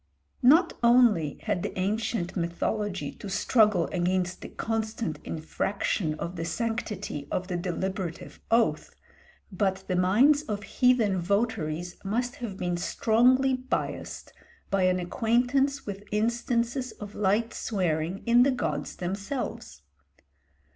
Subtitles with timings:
[0.41, 7.27] Not only had the ancient mythology to struggle against the constant infraction of the sanctity
[7.31, 8.95] of the deliberative oath,
[9.51, 14.33] but the minds of heathen votaries must have been strongly biassed
[14.71, 19.83] by an acquaintance with instances of light swearing in the gods themselves.